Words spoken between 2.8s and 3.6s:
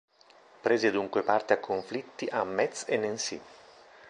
e Nancy.